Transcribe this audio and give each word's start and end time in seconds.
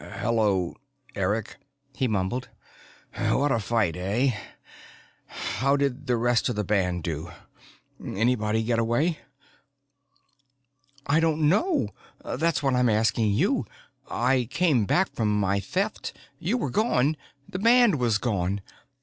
"Hello, 0.17 0.75
Eric," 1.13 1.57
he 1.93 2.07
mumbled. 2.07 2.49
"What 3.19 3.51
a 3.51 3.59
fight, 3.59 3.95
eh? 3.95 4.31
How 5.27 5.75
did 5.75 6.07
the 6.07 6.17
rest 6.17 6.49
of 6.49 6.55
the 6.55 6.63
band 6.63 7.03
do? 7.03 7.29
Anybody 8.03 8.63
get 8.63 8.79
away?" 8.79 9.19
"I 11.05 11.19
don't 11.19 11.47
know. 11.47 11.89
That's 12.25 12.63
what 12.63 12.73
I'm 12.73 12.89
asking 12.89 13.29
you! 13.35 13.67
I 14.09 14.47
came 14.49 14.87
back 14.87 15.13
from 15.13 15.39
my 15.39 15.59
Theft 15.59 16.13
you 16.39 16.57
were 16.57 16.71
gone 16.71 17.15
the 17.47 17.59
band 17.59 17.99
was 17.99 18.17
gone. 18.17 18.61